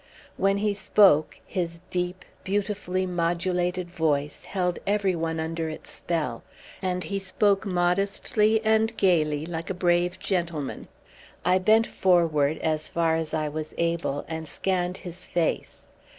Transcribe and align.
When 0.35 0.57
he 0.57 0.73
spoke, 0.73 1.39
his 1.45 1.79
deep, 1.91 2.25
beautifully 2.43 3.05
modulated 3.05 3.87
voice 3.91 4.45
held 4.45 4.79
everyone 4.87 5.39
under 5.39 5.69
its 5.69 5.91
spell, 5.91 6.41
and 6.81 7.03
he 7.03 7.19
spoke 7.19 7.67
modestly 7.67 8.65
and 8.65 8.97
gaily 8.97 9.45
like 9.45 9.69
a 9.69 9.75
brave 9.75 10.17
gentleman. 10.17 10.87
I 11.45 11.59
bent 11.59 11.85
forward, 11.85 12.57
as 12.63 12.89
far 12.89 13.13
as 13.13 13.31
I 13.35 13.47
was 13.49 13.75
able, 13.77 14.25
and 14.27 14.47
scanned 14.47 14.97
his 14.97 15.27
face. 15.29 15.85